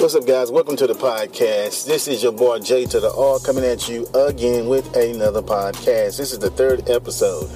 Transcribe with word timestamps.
What's 0.00 0.14
up, 0.14 0.28
guys? 0.28 0.52
Welcome 0.52 0.76
to 0.76 0.86
the 0.86 0.94
podcast. 0.94 1.84
This 1.84 2.06
is 2.06 2.22
your 2.22 2.30
boy 2.30 2.60
Jay 2.60 2.84
to 2.84 3.00
the 3.00 3.12
R 3.12 3.40
coming 3.40 3.64
at 3.64 3.88
you 3.88 4.06
again 4.14 4.68
with 4.68 4.94
another 4.94 5.42
podcast. 5.42 6.18
This 6.18 6.30
is 6.30 6.38
the 6.38 6.50
third 6.50 6.88
episode. 6.88 7.50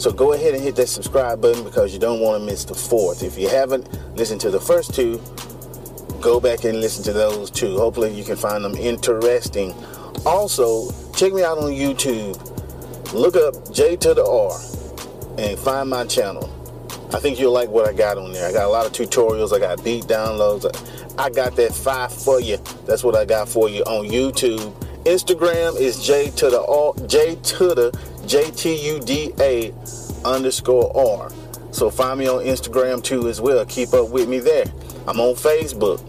So 0.00 0.10
go 0.10 0.32
ahead 0.32 0.54
and 0.54 0.62
hit 0.62 0.74
that 0.74 0.88
subscribe 0.88 1.40
button 1.40 1.62
because 1.62 1.92
you 1.92 2.00
don't 2.00 2.18
want 2.18 2.40
to 2.40 2.44
miss 2.44 2.64
the 2.64 2.74
fourth. 2.74 3.22
If 3.22 3.38
you 3.38 3.48
haven't 3.48 3.88
listened 4.16 4.40
to 4.40 4.50
the 4.50 4.58
first 4.58 4.92
two, 4.92 5.22
go 6.20 6.40
back 6.40 6.64
and 6.64 6.80
listen 6.80 7.04
to 7.04 7.12
those 7.12 7.48
two. 7.48 7.78
Hopefully, 7.78 8.12
you 8.12 8.24
can 8.24 8.34
find 8.34 8.64
them 8.64 8.74
interesting. 8.74 9.72
Also, 10.26 10.90
check 11.14 11.32
me 11.32 11.44
out 11.44 11.58
on 11.58 11.70
YouTube. 11.70 12.34
Look 13.12 13.36
up 13.36 13.72
J 13.72 13.94
to 13.98 14.14
the 14.14 14.26
R 14.26 14.58
and 15.38 15.56
find 15.56 15.88
my 15.90 16.04
channel. 16.06 16.50
I 17.14 17.20
think 17.20 17.38
you'll 17.38 17.52
like 17.52 17.68
what 17.68 17.88
I 17.88 17.92
got 17.92 18.18
on 18.18 18.32
there. 18.32 18.48
I 18.48 18.52
got 18.52 18.66
a 18.66 18.68
lot 18.68 18.84
of 18.84 18.90
tutorials. 18.92 19.54
I 19.54 19.60
got 19.60 19.84
beat 19.84 20.06
downloads. 20.06 20.64
I 21.16 21.30
got 21.30 21.54
that 21.56 21.72
five 21.72 22.12
for 22.12 22.40
you. 22.40 22.56
That's 22.86 23.04
what 23.04 23.14
I 23.14 23.24
got 23.24 23.48
for 23.48 23.68
you 23.68 23.82
on 23.84 24.06
YouTube. 24.06 24.72
Instagram 25.04 25.78
is 25.78 26.04
J 26.04 26.30
to 26.30 26.50
the 26.50 26.64
R, 26.64 26.94
J 27.06 27.36
to 27.36 27.74
the 27.74 28.00
J 28.26 28.50
T 28.50 28.74
U 28.88 28.98
D 28.98 29.32
A 29.38 29.72
underscore 30.24 30.90
R. 30.96 31.30
So 31.70 31.90
find 31.90 32.18
me 32.18 32.26
on 32.26 32.44
Instagram 32.44 33.02
too 33.02 33.28
as 33.28 33.40
well. 33.40 33.64
Keep 33.66 33.92
up 33.94 34.10
with 34.10 34.28
me 34.28 34.40
there. 34.40 34.64
I'm 35.06 35.20
on 35.20 35.34
Facebook. 35.34 36.00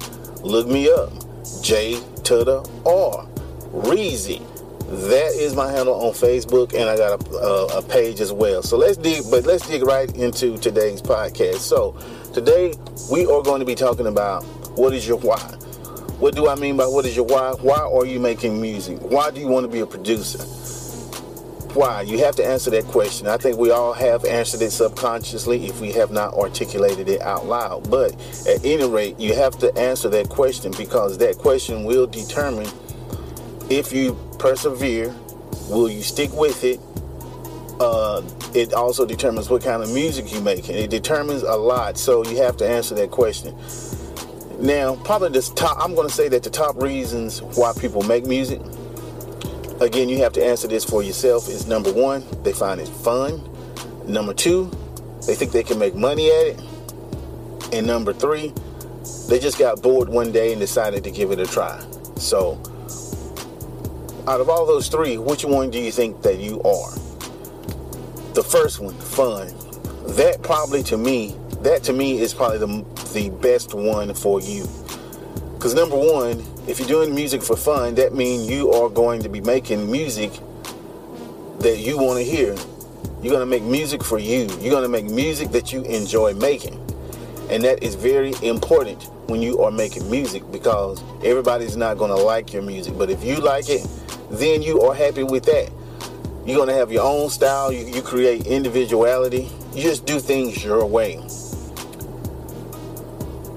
Look 0.41 0.67
me 0.67 0.89
up. 0.89 1.11
J 1.61 1.99
to 2.23 2.43
the 2.43 2.59
R. 2.85 3.27
Reezy. 3.73 4.41
That 4.87 5.33
is 5.33 5.55
my 5.55 5.71
handle 5.71 5.95
on 5.95 6.13
Facebook, 6.13 6.73
and 6.73 6.87
I 6.87 6.95
got 6.95 7.27
a, 7.27 7.35
a, 7.35 7.79
a, 7.79 7.81
page 7.81 8.21
as 8.21 8.31
well. 8.31 8.61
So 8.61 8.77
let's 8.77 8.97
dig, 8.97 9.23
but 9.31 9.43
let's 9.43 9.67
dig 9.67 9.81
right 9.83 10.15
into 10.15 10.59
today's 10.59 11.01
podcast. 11.01 11.57
So 11.57 11.97
today 12.33 12.75
we 13.11 13.25
are 13.25 13.41
going 13.41 13.59
to 13.59 13.65
be 13.65 13.73
talking 13.73 14.05
about 14.05 14.45
what 14.75 14.93
is 14.93 15.07
your 15.07 15.17
why. 15.17 15.39
What 16.19 16.35
do 16.35 16.47
I 16.47 16.55
mean 16.55 16.77
by 16.77 16.85
what 16.85 17.05
is 17.05 17.15
your 17.15 17.25
why? 17.25 17.51
Why 17.61 17.79
are 17.79 18.05
you 18.05 18.19
making 18.19 18.61
music? 18.61 18.99
Why 18.99 19.31
do 19.31 19.39
you 19.39 19.47
want 19.47 19.65
to 19.65 19.71
be 19.71 19.79
a 19.79 19.85
producer? 19.85 20.39
Why? 21.75 22.03
You 22.03 22.19
have 22.19 22.37
to 22.37 22.45
answer 22.45 22.69
that 22.71 22.85
question. 22.85 23.27
I 23.27 23.35
think 23.35 23.57
we 23.57 23.69
all 23.69 23.91
have 23.91 24.23
answered 24.23 24.61
it 24.61 24.71
subconsciously 24.71 25.65
if 25.65 25.81
we 25.81 25.91
have 25.91 26.09
not 26.09 26.33
articulated 26.33 27.09
it 27.09 27.21
out 27.21 27.47
loud. 27.47 27.89
But 27.91 28.13
at 28.47 28.63
any 28.63 28.87
rate, 28.87 29.19
you 29.19 29.33
have 29.35 29.57
to 29.59 29.77
answer 29.77 30.07
that 30.09 30.29
question 30.29 30.73
because 30.77 31.17
that 31.17 31.37
question 31.37 31.83
will 31.83 32.07
determine 32.07 32.67
if 33.69 33.91
you 33.91 34.17
persevere, 34.39 35.13
will 35.69 35.89
you 35.89 36.01
stick 36.01 36.31
with 36.31 36.63
it? 36.63 36.79
Uh, 37.81 38.21
it 38.53 38.73
also 38.73 39.05
determines 39.05 39.49
what 39.49 39.61
kind 39.61 39.83
of 39.83 39.93
music 39.93 40.31
you 40.33 40.39
make, 40.39 40.69
and 40.69 40.77
it 40.77 40.89
determines 40.89 41.43
a 41.43 41.55
lot. 41.55 41.97
So 41.97 42.23
you 42.25 42.37
have 42.37 42.55
to 42.57 42.67
answer 42.67 42.95
that 42.95 43.11
question. 43.11 43.53
Now, 44.59 44.95
probably 45.03 45.29
the 45.29 45.41
top. 45.55 45.77
I'm 45.79 45.95
going 45.95 46.07
to 46.07 46.13
say 46.13 46.29
that 46.29 46.43
the 46.43 46.49
top 46.49 46.81
reasons 46.81 47.41
why 47.41 47.73
people 47.79 48.01
make 48.03 48.25
music. 48.25 48.61
Again, 49.81 50.07
you 50.07 50.19
have 50.19 50.33
to 50.33 50.45
answer 50.45 50.67
this 50.67 50.85
for 50.85 51.03
yourself. 51.03 51.49
Is 51.49 51.67
number 51.67 51.91
one, 51.91 52.23
they 52.43 52.53
find 52.53 52.79
it 52.79 52.87
fun. 52.87 53.43
Number 54.07 54.33
two, 54.33 54.71
they 55.27 55.35
think 55.35 55.51
they 55.51 55.63
can 55.63 55.77
make 55.77 55.95
money 55.95 56.29
at 56.31 56.47
it. 56.47 56.61
And 57.73 57.85
number 57.85 58.13
three, 58.13 58.53
they 59.27 59.39
just 59.39 59.59
got 59.59 59.81
bored 59.81 60.07
one 60.07 60.31
day 60.31 60.51
and 60.51 60.61
decided 60.61 61.03
to 61.03 61.11
give 61.11 61.31
it 61.31 61.39
a 61.39 61.45
try. 61.45 61.83
So 62.17 62.61
out 64.27 64.39
of 64.41 64.49
all 64.49 64.65
those 64.65 64.87
three, 64.87 65.17
which 65.17 65.43
one 65.43 65.69
do 65.69 65.79
you 65.79 65.91
think 65.91 66.21
that 66.21 66.39
you 66.39 66.61
are? 66.63 66.91
The 68.33 68.43
first 68.43 68.79
one, 68.79 68.95
fun. 68.95 69.47
That 70.15 70.39
probably 70.41 70.83
to 70.83 70.97
me, 70.97 71.35
that 71.61 71.83
to 71.83 71.93
me 71.93 72.19
is 72.19 72.33
probably 72.33 72.59
the, 72.59 72.85
the 73.15 73.29
best 73.29 73.73
one 73.73 74.13
for 74.13 74.41
you. 74.41 74.67
Because 75.53 75.73
number 75.73 75.95
one, 75.95 76.43
if 76.67 76.79
you're 76.79 76.87
doing 76.87 77.15
music 77.15 77.41
for 77.41 77.55
fun, 77.55 77.95
that 77.95 78.13
means 78.13 78.47
you 78.49 78.71
are 78.73 78.89
going 78.89 79.23
to 79.23 79.29
be 79.29 79.39
making 79.39 79.89
music 79.89 80.31
that 81.59 81.77
you 81.79 81.97
want 81.97 82.19
to 82.19 82.25
hear. 82.25 82.53
You're 83.21 83.31
going 83.31 83.39
to 83.39 83.45
make 83.45 83.63
music 83.63 84.03
for 84.03 84.19
you. 84.19 84.47
You're 84.59 84.69
going 84.69 84.83
to 84.83 84.89
make 84.89 85.05
music 85.05 85.49
that 85.51 85.71
you 85.71 85.83
enjoy 85.83 86.33
making. 86.33 86.73
And 87.49 87.63
that 87.63 87.81
is 87.81 87.95
very 87.95 88.33
important 88.43 89.01
when 89.27 89.41
you 89.41 89.61
are 89.61 89.71
making 89.71 90.11
music 90.11 90.43
because 90.51 91.01
everybody's 91.23 91.77
not 91.77 91.97
going 91.97 92.11
to 92.11 92.21
like 92.21 92.51
your 92.51 92.63
music. 92.63 92.97
But 92.97 93.09
if 93.09 93.23
you 93.23 93.37
like 93.37 93.69
it, 93.69 93.87
then 94.29 94.61
you 94.61 94.81
are 94.81 94.93
happy 94.93 95.23
with 95.23 95.45
that. 95.45 95.71
You're 96.45 96.57
going 96.57 96.67
to 96.67 96.75
have 96.75 96.91
your 96.91 97.03
own 97.03 97.29
style. 97.29 97.71
You, 97.71 97.85
you 97.85 98.01
create 98.01 98.45
individuality. 98.45 99.49
You 99.73 99.83
just 99.83 100.05
do 100.05 100.19
things 100.19 100.63
your 100.63 100.85
way. 100.85 101.25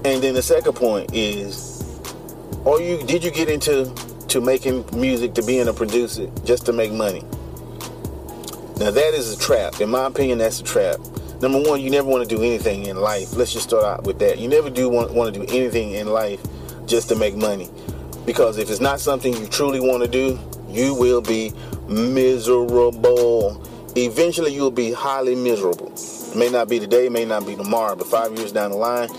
And 0.05 0.23
then 0.23 0.33
the 0.33 0.41
second 0.41 0.73
point 0.73 1.13
is, 1.13 1.83
are 2.65 2.79
you 2.79 3.03
did 3.05 3.23
you 3.23 3.31
get 3.31 3.49
into 3.49 3.93
to 4.29 4.39
making 4.39 4.85
music 4.93 5.33
to 5.33 5.41
being 5.41 5.67
a 5.67 5.73
producer 5.73 6.29
just 6.45 6.65
to 6.67 6.73
make 6.73 6.91
money? 6.91 7.21
Now 8.79 8.91
that 8.91 9.13
is 9.13 9.33
a 9.33 9.37
trap. 9.37 9.81
In 9.81 9.89
my 9.89 10.05
opinion, 10.07 10.37
that's 10.37 10.61
a 10.61 10.63
trap. 10.63 10.99
Number 11.41 11.61
one, 11.61 11.81
you 11.81 11.89
never 11.89 12.07
want 12.07 12.27
to 12.27 12.35
do 12.35 12.41
anything 12.41 12.85
in 12.85 12.97
life. 12.97 13.33
Let's 13.33 13.51
just 13.51 13.67
start 13.67 13.83
out 13.83 14.03
with 14.03 14.19
that. 14.19 14.39
You 14.39 14.47
never 14.47 14.69
do 14.69 14.89
want, 14.89 15.13
want 15.13 15.33
to 15.33 15.39
do 15.39 15.45
anything 15.53 15.91
in 15.91 16.07
life 16.07 16.41
just 16.85 17.09
to 17.09 17.15
make 17.15 17.35
money. 17.35 17.69
Because 18.25 18.57
if 18.57 18.69
it's 18.69 18.81
not 18.81 18.99
something 18.99 19.33
you 19.33 19.47
truly 19.47 19.79
want 19.79 20.03
to 20.03 20.09
do, 20.09 20.39
you 20.69 20.93
will 20.93 21.21
be 21.21 21.53
miserable. 21.87 23.65
Eventually, 23.95 24.53
you'll 24.53 24.71
be 24.71 24.91
highly 24.91 25.35
miserable. 25.35 25.91
It 25.95 26.35
may 26.35 26.49
not 26.49 26.69
be 26.69 26.79
today, 26.79 27.09
may 27.09 27.25
not 27.25 27.45
be 27.45 27.55
tomorrow, 27.55 27.95
but 27.95 28.07
five 28.07 28.37
years 28.37 28.51
down 28.51 28.71
the 28.71 28.77
line, 28.77 29.09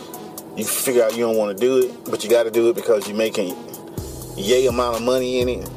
you 0.57 0.65
figure 0.65 1.03
out 1.05 1.13
you 1.17 1.21
don't 1.21 1.37
want 1.37 1.57
to 1.57 1.61
do 1.61 1.79
it, 1.79 2.11
but 2.11 2.25
you 2.25 2.31
got 2.31 2.45
to 2.45 2.51
do 2.51 2.69
it 2.69 2.77
because 2.77 3.07
you're 3.07 3.17
making 3.17 3.57
yay 4.37 4.67
amount 4.67 4.97
of 4.97 5.03
money 5.03 5.41
in 5.41 5.49
it. 5.49 5.69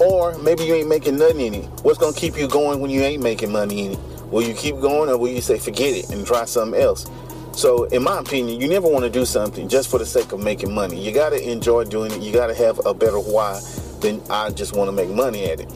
Or 0.00 0.36
maybe 0.38 0.64
you 0.64 0.74
ain't 0.74 0.88
making 0.88 1.18
nothing 1.18 1.40
in 1.40 1.54
it. 1.54 1.64
What's 1.82 1.98
going 1.98 2.14
to 2.14 2.18
keep 2.18 2.36
you 2.36 2.48
going 2.48 2.80
when 2.80 2.90
you 2.90 3.02
ain't 3.02 3.22
making 3.22 3.52
money 3.52 3.86
in 3.86 3.92
it? 3.92 3.98
Will 4.30 4.42
you 4.42 4.54
keep 4.54 4.80
going 4.80 5.10
or 5.10 5.18
will 5.18 5.28
you 5.28 5.40
say 5.40 5.58
forget 5.58 5.94
it 5.94 6.10
and 6.10 6.26
try 6.26 6.44
something 6.46 6.80
else? 6.80 7.10
So, 7.54 7.84
in 7.84 8.02
my 8.02 8.18
opinion, 8.18 8.60
you 8.60 8.68
never 8.68 8.88
want 8.88 9.04
to 9.04 9.10
do 9.10 9.26
something 9.26 9.68
just 9.68 9.90
for 9.90 9.98
the 9.98 10.06
sake 10.06 10.32
of 10.32 10.40
making 10.40 10.74
money. 10.74 10.98
You 10.98 11.12
got 11.12 11.30
to 11.30 11.50
enjoy 11.50 11.84
doing 11.84 12.10
it. 12.10 12.22
You 12.22 12.32
got 12.32 12.46
to 12.46 12.54
have 12.54 12.80
a 12.86 12.94
better 12.94 13.20
why 13.20 13.60
than 14.00 14.22
I 14.30 14.50
just 14.50 14.74
want 14.74 14.88
to 14.88 14.92
make 14.92 15.10
money 15.10 15.44
at 15.50 15.60
it. 15.60 15.70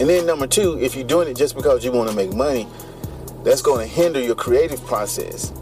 And 0.00 0.08
then 0.08 0.24
number 0.24 0.46
two, 0.46 0.78
if 0.80 0.94
you're 0.94 1.06
doing 1.06 1.28
it 1.28 1.36
just 1.36 1.56
because 1.56 1.84
you 1.84 1.90
want 1.90 2.08
to 2.10 2.14
make 2.16 2.32
money, 2.32 2.68
that's 3.42 3.60
going 3.60 3.86
to 3.86 3.92
hinder 3.92 4.20
your 4.20 4.36
creative 4.36 4.80
process. 4.86 5.52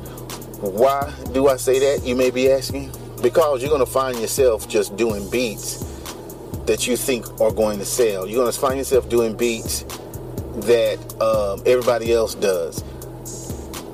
Why 0.60 1.12
do 1.32 1.48
I 1.48 1.56
say 1.56 1.78
that? 1.78 2.06
You 2.06 2.16
may 2.16 2.30
be 2.30 2.50
asking. 2.50 2.92
Because 3.22 3.60
you're 3.60 3.70
going 3.70 3.84
to 3.84 3.90
find 3.90 4.18
yourself 4.18 4.68
just 4.68 4.96
doing 4.96 5.28
beats 5.30 5.84
that 6.66 6.86
you 6.86 6.96
think 6.96 7.40
are 7.40 7.52
going 7.52 7.78
to 7.78 7.84
sell. 7.84 8.26
You're 8.26 8.42
going 8.42 8.52
to 8.52 8.58
find 8.58 8.78
yourself 8.78 9.08
doing 9.08 9.36
beats 9.36 9.82
that 10.66 10.98
um, 11.20 11.62
everybody 11.66 12.12
else 12.12 12.34
does. 12.34 12.82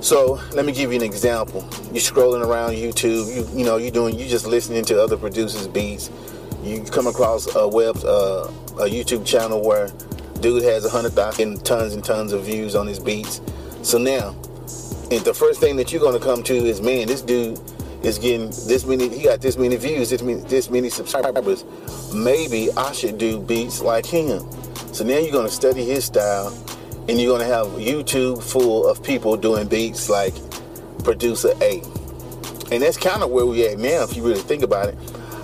So 0.00 0.40
let 0.52 0.64
me 0.64 0.72
give 0.72 0.92
you 0.92 0.98
an 0.98 1.04
example. 1.04 1.62
You're 1.86 2.02
scrolling 2.02 2.46
around 2.46 2.74
YouTube. 2.74 3.34
You 3.34 3.58
you 3.58 3.64
know 3.64 3.76
you're 3.76 3.90
doing 3.90 4.16
you 4.16 4.28
just 4.28 4.46
listening 4.46 4.84
to 4.84 5.02
other 5.02 5.16
producers' 5.16 5.66
beats 5.66 6.10
you 6.66 6.82
come 6.82 7.06
across 7.06 7.54
a 7.54 7.66
web 7.66 7.96
uh, 8.04 8.50
a 8.78 8.88
YouTube 8.88 9.24
channel 9.24 9.62
where 9.62 9.88
dude 10.40 10.62
has 10.62 10.84
a 10.84 10.90
hundred 10.90 11.12
thousand 11.12 11.64
tons 11.64 11.94
and 11.94 12.04
tons 12.04 12.32
of 12.32 12.44
views 12.44 12.74
on 12.74 12.86
his 12.86 12.98
beats. 12.98 13.40
So 13.82 13.98
now, 13.98 14.34
and 15.10 15.24
the 15.24 15.34
first 15.34 15.60
thing 15.60 15.76
that 15.76 15.92
you're 15.92 16.02
gonna 16.02 16.18
come 16.18 16.42
to 16.44 16.54
is, 16.54 16.80
man, 16.80 17.06
this 17.06 17.22
dude 17.22 17.60
is 18.02 18.18
getting 18.18 18.50
this 18.50 18.84
many. 18.84 19.08
He 19.08 19.22
got 19.22 19.40
this 19.40 19.56
many 19.56 19.76
views, 19.76 20.10
this 20.10 20.22
many, 20.22 20.40
this 20.42 20.68
many 20.70 20.90
subscribers. 20.90 21.64
Maybe 22.14 22.70
I 22.76 22.92
should 22.92 23.18
do 23.18 23.40
beats 23.40 23.80
like 23.80 24.04
him. 24.04 24.40
So 24.92 25.04
now 25.04 25.18
you're 25.18 25.32
gonna 25.32 25.48
study 25.48 25.84
his 25.84 26.06
style, 26.06 26.48
and 27.08 27.20
you're 27.20 27.36
gonna 27.36 27.48
have 27.48 27.66
YouTube 27.78 28.42
full 28.42 28.86
of 28.86 29.02
people 29.02 29.36
doing 29.36 29.68
beats 29.68 30.08
like 30.08 30.34
producer 31.04 31.52
A. 31.60 31.82
And 32.72 32.82
that's 32.82 32.96
kind 32.96 33.22
of 33.22 33.30
where 33.30 33.46
we 33.46 33.66
at 33.68 33.78
now, 33.78 34.02
if 34.02 34.16
you 34.16 34.24
really 34.24 34.40
think 34.40 34.64
about 34.64 34.88
it. 34.88 34.98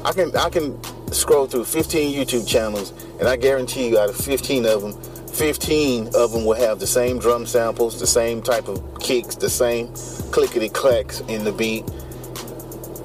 I 0.04 0.12
can 0.12 0.34
I 0.36 0.50
can 0.50 0.82
scroll 1.12 1.46
through 1.46 1.66
15 1.66 2.12
YouTube 2.12 2.48
channels, 2.48 2.92
and 3.20 3.28
I 3.28 3.36
guarantee 3.36 3.88
you, 3.88 3.98
out 3.98 4.08
of 4.08 4.16
15 4.16 4.66
of 4.66 4.82
them, 4.82 5.11
15 5.32 6.10
of 6.14 6.32
them 6.32 6.44
will 6.44 6.54
have 6.54 6.78
the 6.78 6.86
same 6.86 7.18
drum 7.18 7.46
samples, 7.46 7.98
the 7.98 8.06
same 8.06 8.42
type 8.42 8.68
of 8.68 8.82
kicks, 9.00 9.34
the 9.34 9.48
same 9.50 9.92
clickety 10.30 10.68
clacks 10.68 11.20
in 11.20 11.44
the 11.44 11.52
beat. 11.52 11.88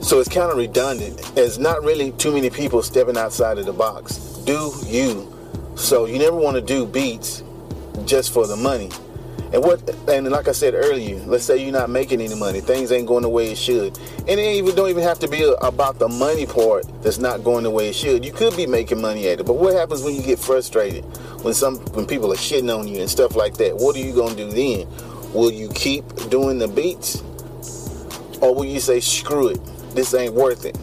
So 0.01 0.19
it's 0.19 0.29
kind 0.29 0.51
of 0.51 0.57
redundant. 0.57 1.17
There's 1.35 1.57
not 1.57 1.83
really 1.83 2.11
too 2.13 2.31
many 2.31 2.49
people 2.49 2.81
stepping 2.81 3.17
outside 3.17 3.57
of 3.57 3.65
the 3.65 3.73
box. 3.73 4.17
Do 4.45 4.71
you? 4.85 5.33
So 5.75 6.05
you 6.05 6.19
never 6.19 6.35
want 6.35 6.55
to 6.55 6.61
do 6.61 6.85
beats 6.85 7.43
just 8.05 8.33
for 8.33 8.47
the 8.47 8.55
money. 8.55 8.89
And 9.53 9.63
what 9.63 9.89
and 10.09 10.29
like 10.29 10.47
I 10.49 10.51
said 10.51 10.73
earlier, 10.73 11.19
let's 11.25 11.45
say 11.45 11.63
you're 11.63 11.71
not 11.71 11.89
making 11.89 12.19
any 12.19 12.35
money, 12.35 12.59
things 12.59 12.91
ain't 12.91 13.07
going 13.07 13.21
the 13.23 13.29
way 13.29 13.51
it 13.51 13.57
should, 13.57 13.97
and 14.27 14.39
it 14.39 14.55
even 14.55 14.75
don't 14.75 14.89
even 14.89 15.03
have 15.03 15.19
to 15.19 15.27
be 15.27 15.43
about 15.61 15.99
the 15.99 16.09
money 16.09 16.45
part 16.45 16.85
that's 17.01 17.17
not 17.17 17.45
going 17.45 17.63
the 17.63 17.71
way 17.71 17.89
it 17.89 17.95
should. 17.95 18.25
You 18.25 18.33
could 18.33 18.57
be 18.57 18.67
making 18.67 19.01
money 19.01 19.27
at 19.29 19.39
it, 19.39 19.45
but 19.45 19.53
what 19.53 19.73
happens 19.73 20.03
when 20.03 20.15
you 20.15 20.21
get 20.21 20.37
frustrated, 20.37 21.05
when 21.43 21.53
some 21.53 21.77
when 21.93 22.05
people 22.05 22.33
are 22.33 22.37
shitting 22.37 22.75
on 22.77 22.89
you 22.89 22.99
and 22.99 23.09
stuff 23.09 23.35
like 23.35 23.55
that? 23.55 23.77
What 23.77 23.95
are 23.95 23.99
you 23.99 24.13
gonna 24.13 24.35
do 24.35 24.49
then? 24.51 24.87
Will 25.33 25.51
you 25.51 25.69
keep 25.69 26.03
doing 26.29 26.57
the 26.57 26.67
beats, 26.67 27.21
or 28.41 28.53
will 28.53 28.65
you 28.65 28.81
say 28.81 28.99
screw 28.99 29.47
it, 29.47 29.59
this 29.95 30.13
ain't 30.13 30.33
worth 30.33 30.65
it? 30.65 30.77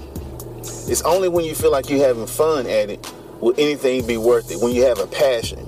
It's 0.90 1.02
only 1.02 1.28
when 1.28 1.44
you 1.44 1.54
feel 1.54 1.70
like 1.70 1.90
you're 1.90 2.06
having 2.06 2.26
fun 2.26 2.66
at 2.66 2.88
it 2.88 3.12
will 3.40 3.54
anything 3.58 4.06
be 4.06 4.16
worth 4.16 4.50
it. 4.50 4.60
When 4.60 4.74
you 4.74 4.84
have 4.84 4.98
a 4.98 5.06
passion, 5.06 5.66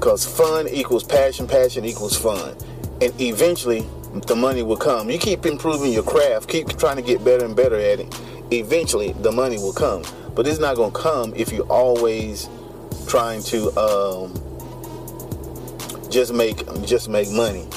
because 0.00 0.24
fun 0.24 0.66
equals 0.66 1.04
passion, 1.04 1.46
passion 1.46 1.84
equals 1.84 2.16
fun, 2.16 2.56
and 3.02 3.12
eventually 3.20 3.86
the 4.28 4.34
money 4.34 4.62
will 4.62 4.78
come. 4.78 5.10
You 5.10 5.18
keep 5.18 5.44
improving 5.44 5.92
your 5.92 6.02
craft, 6.02 6.48
keep 6.48 6.68
trying 6.78 6.96
to 6.96 7.02
get 7.02 7.22
better 7.22 7.44
and 7.44 7.54
better 7.54 7.76
at 7.76 8.00
it. 8.00 8.20
Eventually, 8.50 9.12
the 9.12 9.30
money 9.30 9.58
will 9.58 9.74
come, 9.74 10.02
but 10.34 10.46
it's 10.46 10.58
not 10.58 10.76
gonna 10.76 10.90
come 10.90 11.34
if 11.36 11.52
you're 11.52 11.70
always 11.70 12.48
trying 13.06 13.42
to 13.42 13.70
um, 13.78 14.32
just 16.10 16.32
make 16.32 16.64
just 16.82 17.10
make 17.10 17.30
money. 17.30 17.68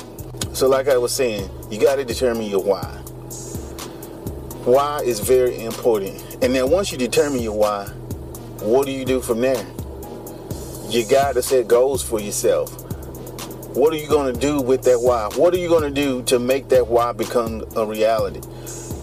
So, 0.54 0.70
like 0.70 0.88
I 0.88 0.96
was 0.96 1.12
saying, 1.12 1.50
you 1.70 1.78
got 1.78 1.98
to 1.98 2.06
determine 2.06 2.44
your 2.44 2.64
why. 2.64 2.86
Why 4.64 5.00
is 5.00 5.20
very 5.20 5.62
important, 5.62 6.38
and 6.42 6.56
then 6.56 6.72
once 6.72 6.90
you 6.90 6.98
determine 6.98 7.42
your 7.42 7.58
why, 7.58 7.86
what 8.62 8.86
do 8.86 8.94
you 8.94 9.04
do 9.04 9.20
from 9.20 9.42
there? 9.42 9.66
You 10.94 11.04
got 11.04 11.34
to 11.34 11.42
set 11.42 11.68
goals 11.68 12.04
for 12.04 12.20
yourself. 12.22 12.70
What 13.76 13.94
are 13.94 13.98
you 13.98 14.08
going 14.08 14.32
to 14.32 14.40
do 14.40 14.62
with 14.62 14.84
that 14.84 15.02
why? 15.02 15.28
What 15.36 15.52
are 15.56 15.58
you 15.58 15.68
going 15.68 15.82
to 15.82 15.90
do 15.90 16.22
to 16.26 16.38
make 16.38 16.70
that 16.70 16.86
why 16.86 17.12
become 17.14 17.64
a 17.76 17.84
reality? 17.84 18.42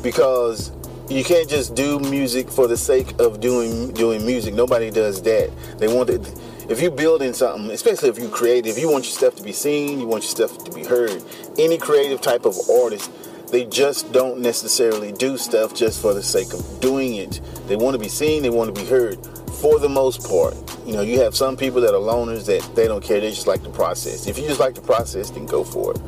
Because 0.01 0.71
you 1.09 1.25
can't 1.25 1.51
just 1.51 1.75
do 1.75 1.99
music 1.99 2.49
for 2.49 2.69
the 2.69 2.77
sake 2.77 3.19
of 3.19 3.41
doing 3.41 3.93
doing 3.93 4.25
music. 4.25 4.55
Nobody 4.55 4.93
does 4.93 5.21
that. 5.23 5.51
They 5.79 5.93
want 5.93 6.11
it. 6.11 6.33
If 6.69 6.81
you're 6.81 6.93
building 6.93 7.33
something, 7.33 7.69
especially 7.73 8.11
if 8.11 8.19
you're 8.19 8.31
creative, 8.31 8.79
you 8.79 8.89
want 8.89 9.07
your 9.07 9.13
stuff 9.13 9.35
to 9.35 9.43
be 9.43 9.53
seen, 9.53 9.99
you 9.99 10.07
want 10.07 10.23
your 10.23 10.31
stuff 10.31 10.65
to 10.67 10.71
be 10.71 10.85
heard. 10.85 11.21
Any 11.59 11.77
creative 11.77 12.21
type 12.21 12.45
of 12.45 12.55
artist, 12.71 13.11
they 13.51 13.65
just 13.65 14.13
don't 14.13 14.39
necessarily 14.39 15.11
do 15.11 15.37
stuff 15.37 15.75
just 15.75 16.01
for 16.01 16.15
the 16.15 16.23
sake 16.23 16.53
of 16.53 16.81
doing 16.81 17.17
it. 17.17 17.41
They 17.67 17.75
want 17.75 17.95
to 17.95 17.99
be 17.99 18.09
seen, 18.09 18.45
they 18.45 18.51
want 18.51 18.73
to 18.73 18.81
be 18.81 18.87
heard. 18.87 19.19
For 19.61 19.79
the 19.79 19.91
most 19.91 20.27
part, 20.27 20.55
you 20.87 20.95
know, 20.95 21.03
you 21.03 21.21
have 21.21 21.37
some 21.37 21.55
people 21.55 21.83
that 21.83 21.91
are 21.91 22.01
loners 22.01 22.47
that 22.47 22.75
they 22.75 22.89
don't 22.89 23.05
care. 23.05 23.21
They 23.21 23.29
just 23.29 23.47
like 23.47 23.63
the 23.63 23.69
process. 23.69 24.27
If 24.27 24.39
you 24.39 24.47
just 24.47 24.59
like 24.59 24.75
the 24.75 24.81
process, 24.81 25.29
then 25.31 25.45
go 25.45 25.65
for 25.65 25.93
it. 25.93 26.01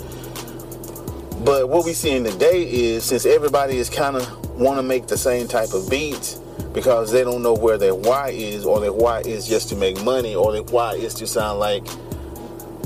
But 1.44 1.68
what 1.68 1.84
we 1.84 1.92
see 1.92 2.12
in 2.12 2.24
today 2.24 2.62
is 2.62 3.04
since 3.04 3.26
everybody 3.26 3.76
is 3.76 3.90
kind 3.90 4.16
of 4.16 4.58
want 4.58 4.78
to 4.78 4.82
make 4.82 5.06
the 5.06 5.18
same 5.18 5.48
type 5.48 5.74
of 5.74 5.90
beats 5.90 6.40
because 6.72 7.12
they 7.12 7.24
don't 7.24 7.42
know 7.42 7.52
where 7.52 7.76
their 7.76 7.94
why 7.94 8.30
is, 8.30 8.64
or 8.64 8.80
their 8.80 8.92
why 8.92 9.20
is 9.20 9.46
just 9.46 9.68
to 9.68 9.76
make 9.76 10.02
money, 10.02 10.34
or 10.34 10.52
their 10.52 10.62
why 10.62 10.94
is 10.94 11.12
to 11.14 11.26
sound 11.26 11.60
like 11.60 11.86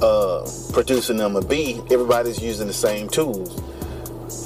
uh, 0.03 0.45
producing 0.73 1.17
them 1.17 1.37
a 1.37 1.43
beat. 1.43 1.77
Everybody's 1.93 2.43
using 2.43 2.67
the 2.67 2.73
same 2.73 3.09
tools. 3.09 3.55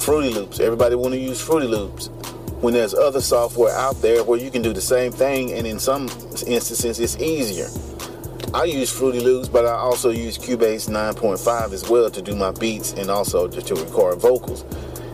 Fruity 0.05 0.35
Loops. 0.35 0.61
Everybody 0.61 0.97
want 0.97 1.15
to 1.15 1.21
use 1.21 1.41
Fruity 1.41 1.67
Loops. 1.67 2.11
When 2.61 2.75
there's 2.75 2.95
other 2.95 3.21
software 3.21 3.75
out 3.75 4.01
there 4.03 4.23
where 4.23 4.39
you 4.39 4.51
can 4.51 4.61
do 4.61 4.73
the 4.73 4.81
same 4.81 5.13
thing, 5.13 5.53
and 5.53 5.67
in 5.67 5.79
some 5.79 6.09
instances 6.47 7.01
it's 7.01 7.17
easier. 7.19 7.69
I 8.53 8.65
use 8.65 8.91
Fruity 8.91 9.21
Loops, 9.21 9.49
but 9.49 9.65
I 9.65 9.75
also 9.75 10.11
use 10.11 10.37
Cubase 10.37 10.89
9.5 10.89 11.73
as 11.73 11.89
well 11.89 12.11
to 12.11 12.21
do 12.21 12.35
my 12.35 12.51
beats 12.51 12.93
and 12.95 13.09
also 13.09 13.47
to 13.47 13.75
record 13.77 14.21
vocals. 14.21 14.63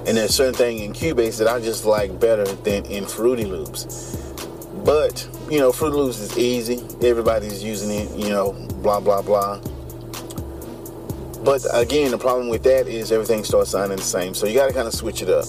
And 0.06 0.16
there's 0.16 0.34
certain 0.34 0.54
thing 0.54 0.78
in 0.78 0.92
Cubase 0.92 1.38
that 1.38 1.46
I 1.46 1.60
just 1.60 1.84
like 1.84 2.18
better 2.18 2.44
than 2.44 2.86
in 2.86 3.04
Fruity 3.04 3.44
Loops. 3.44 4.16
But, 4.84 5.28
you 5.50 5.58
know, 5.58 5.70
Fruity 5.70 5.96
Loops 5.96 6.18
is 6.18 6.38
easy. 6.38 6.82
Everybody's 7.06 7.62
using 7.62 7.90
it, 7.90 8.10
you 8.16 8.30
know, 8.30 8.52
blah, 8.82 9.00
blah, 9.00 9.20
blah. 9.20 9.60
But 11.44 11.66
again, 11.72 12.10
the 12.10 12.18
problem 12.18 12.48
with 12.48 12.62
that 12.62 12.88
is 12.88 13.12
everything 13.12 13.44
starts 13.44 13.70
sounding 13.70 13.98
the 13.98 14.04
same. 14.04 14.32
So 14.32 14.46
you 14.46 14.54
got 14.54 14.68
to 14.68 14.72
kind 14.72 14.88
of 14.88 14.94
switch 14.94 15.22
it 15.22 15.28
up. 15.28 15.44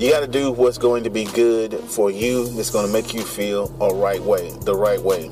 You 0.00 0.10
got 0.10 0.20
to 0.20 0.26
do 0.26 0.50
what's 0.50 0.78
going 0.78 1.04
to 1.04 1.10
be 1.10 1.24
good 1.24 1.74
for 1.74 2.10
you, 2.10 2.48
that's 2.54 2.70
going 2.70 2.86
to 2.86 2.92
make 2.92 3.12
you 3.12 3.20
feel 3.20 3.70
a 3.82 3.94
right 3.94 4.22
way, 4.22 4.50
the 4.62 4.74
right 4.74 4.98
way. 4.98 5.30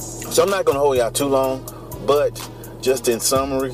So 0.00 0.42
I'm 0.42 0.50
not 0.50 0.64
going 0.64 0.74
to 0.74 0.80
hold 0.80 0.98
out 0.98 1.14
too 1.14 1.26
long, 1.26 1.64
but 2.08 2.34
just 2.82 3.06
in 3.06 3.20
summary, 3.20 3.70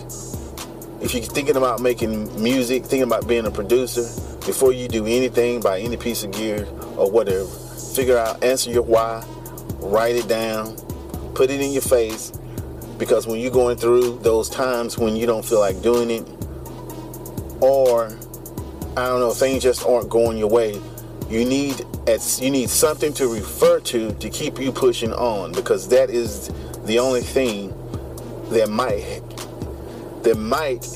if 1.00 1.14
you're 1.14 1.22
thinking 1.22 1.56
about 1.56 1.80
making 1.80 2.42
music, 2.42 2.82
thinking 2.82 3.04
about 3.04 3.26
being 3.26 3.46
a 3.46 3.50
producer, 3.50 4.02
before 4.44 4.74
you 4.74 4.88
do 4.88 5.06
anything, 5.06 5.60
buy 5.60 5.80
any 5.80 5.96
piece 5.96 6.22
of 6.22 6.32
gear 6.32 6.69
or 6.98 7.10
whatever, 7.10 7.46
figure 7.46 8.19
out, 8.19 8.44
answer 8.44 8.70
your 8.70 8.82
why, 8.82 9.24
write 9.80 10.16
it 10.16 10.28
down, 10.28 10.76
put 11.34 11.48
it 11.48 11.62
in 11.62 11.72
your 11.72 11.80
face, 11.80 12.30
because 12.98 13.26
when 13.26 13.40
you're 13.40 13.50
going 13.50 13.78
through 13.78 14.19
those 14.19 14.50
times 14.50 14.98
when 14.98 15.16
you 15.16 15.24
don't 15.24 15.46
feel 15.46 15.60
like 15.60 15.80
doing 15.80 16.10
it, 16.10 16.28
or 17.62 18.10
I 18.96 19.06
don't 19.06 19.20
know, 19.20 19.32
things 19.32 19.62
just 19.62 19.86
aren't 19.86 20.10
going 20.10 20.36
your 20.36 20.50
way, 20.50 20.80
you 21.28 21.44
need 21.46 21.84
you 22.40 22.50
need 22.50 22.68
something 22.68 23.12
to 23.14 23.32
refer 23.32 23.80
to 23.80 24.12
to 24.12 24.28
keep 24.28 24.58
you 24.58 24.70
pushing 24.70 25.12
on, 25.12 25.52
because 25.52 25.88
that 25.88 26.10
is 26.10 26.50
the 26.84 26.98
only 26.98 27.22
thing 27.22 27.72
that 28.50 28.68
might 28.68 29.22
that 30.24 30.36
might 30.36 30.86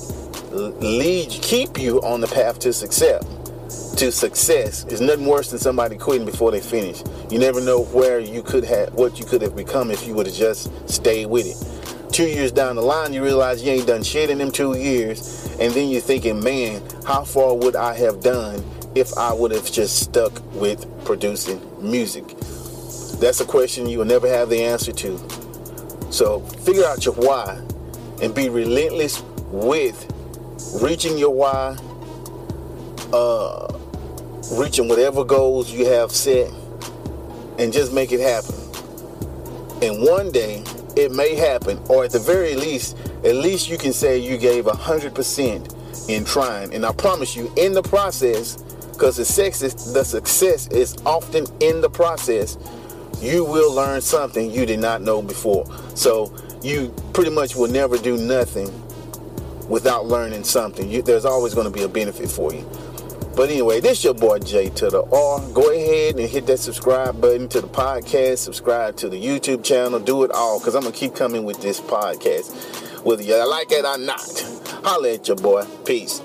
lead 0.53 1.31
keep 1.31 1.79
you 1.79 2.01
on 2.03 2.21
the 2.21 2.27
path 2.27 2.59
to 2.59 2.73
success 2.73 3.25
to 3.97 4.13
success. 4.13 4.85
Is 4.87 5.01
nothing 5.01 5.25
worse 5.25 5.51
than 5.51 5.59
somebody 5.59 5.97
quitting 5.97 6.27
before 6.27 6.51
they 6.51 6.61
finish. 6.61 7.03
You 7.31 7.39
never 7.39 7.63
know 7.63 7.85
where 7.85 8.21
you 8.21 8.43
could 8.43 8.65
have 8.65 8.93
what 8.93 9.19
you 9.19 9.25
could 9.25 9.41
have 9.41 9.57
become 9.57 9.91
if 9.91 10.07
you 10.07 10.13
would 10.15 10.27
have 10.27 10.37
just 10.37 10.71
stayed 10.89 11.27
with 11.27 11.47
it 11.47 11.86
two 12.17 12.27
years 12.27 12.51
down 12.51 12.77
the 12.77 12.83
line 12.83 13.13
you 13.13 13.23
realize 13.23 13.63
you 13.63 13.71
ain't 13.71 13.87
done 13.87 14.03
shit 14.03 14.31
in 14.31 14.39
them 14.39 14.51
two 14.51 14.75
years. 14.75 15.55
And 15.61 15.71
then 15.75 15.91
you're 15.91 16.01
thinking 16.01 16.43
man 16.43 16.83
how 17.05 17.25
far 17.25 17.55
would 17.55 17.77
i 17.77 17.93
have 17.93 18.23
done 18.23 18.65
if 18.95 19.13
i 19.19 19.35
would 19.35 19.51
have 19.51 19.71
just 19.71 20.01
stuck 20.01 20.33
with 20.55 20.87
producing 21.05 21.61
music? 21.79 22.27
That's 23.21 23.41
a 23.43 23.45
question 23.45 23.87
you 23.87 23.99
will 23.99 24.07
never 24.07 24.27
have 24.29 24.49
the 24.49 24.63
answer 24.63 24.93
to. 24.93 26.11
So 26.11 26.41
figure 26.41 26.87
out 26.87 27.05
your 27.05 27.15
why 27.17 27.63
and 28.23 28.35
be 28.35 28.49
relentless 28.49 29.23
with 29.51 30.11
reaching 30.81 31.19
your 31.19 31.35
why, 31.35 31.77
uh, 33.13 33.79
reaching 34.53 34.89
whatever 34.89 35.23
goals 35.23 35.71
you 35.71 35.85
have 35.85 36.11
set, 36.11 36.51
and 37.59 37.75
just 37.75 37.93
make 37.93 38.11
it 38.11 38.21
happen. 38.21 38.55
And 39.83 40.03
one 40.03 40.33
day 40.33 40.65
it 40.97 41.13
may 41.13 41.35
happen, 41.35 41.79
or 41.89 42.05
at 42.05 42.11
the 42.11 42.19
very 42.19 42.57
least, 42.57 42.97
at 43.25 43.37
least 43.37 43.69
you 43.69 43.79
can 43.79 43.93
say 43.93 44.19
you 44.19 44.39
gave 44.39 44.67
a 44.67 44.75
hundred 44.75 45.15
percent 45.15 45.75
in 46.09 46.25
trying. 46.25 46.75
And 46.75 46.85
I 46.85 46.93
promise 46.93 47.37
you, 47.37 47.53
in 47.57 47.73
the 47.73 47.83
process, 47.83 48.57
because 48.93 49.17
the 49.17 49.25
success, 49.25 49.93
the 49.93 50.05
success 50.05 50.69
is 50.69 50.97
often 51.05 51.47
in 51.61 51.81
the 51.81 51.91
process, 51.91 52.57
you 53.21 53.45
will 53.45 53.73
learn 53.75 54.01
something 54.01 54.51
you 54.51 54.67
did 54.67 54.81
not 54.81 55.03
know 55.03 55.23
before. 55.23 55.67
So 55.95 56.35
you 56.63 56.95
pretty 57.13 57.31
much 57.31 57.55
will 57.55 57.71
never 57.71 57.99
do 57.99 58.17
nothing 58.17 58.71
without 59.69 60.07
learning 60.07 60.45
something. 60.45 60.89
You, 60.89 61.03
there's 61.03 61.25
always 61.25 61.55
going 61.55 61.67
to 61.67 61.73
be 61.73 61.83
a 61.83 61.89
benefit 61.89 62.31
for 62.31 62.55
you. 62.55 62.69
But 63.37 63.51
anyway, 63.51 63.81
this 63.81 64.03
your 64.03 64.15
boy 64.15 64.39
Jay 64.39 64.71
to 64.71 64.89
the 64.89 65.03
R. 65.03 65.41
Go 65.53 65.71
ahead 65.71 66.19
and 66.19 66.27
hit 66.27 66.47
that 66.47 66.57
subscribe 66.57 67.21
button 67.21 67.49
to 67.49 67.61
the 67.61 67.69
podcast, 67.69 68.39
subscribe 68.39 68.97
to 68.97 69.11
the 69.11 69.23
YouTube 69.23 69.63
channel, 69.63 70.01
do 70.01 70.25
it 70.25 70.31
all 70.31 70.59
because 70.59 70.75
I'm 70.75 70.81
going 70.81 70.95
to 70.95 70.99
keep 70.99 71.15
coming 71.15 71.45
with 71.45 71.61
this 71.61 71.79
podcast, 71.79 73.05
whether 73.05 73.23
you 73.23 73.37
like 73.47 73.71
it 73.73 73.85
or 73.85 73.99
not. 73.99 74.23
Holla 74.83 75.13
at 75.13 75.29
your 75.29 75.37
boy. 75.37 75.67
Peace. 75.85 76.23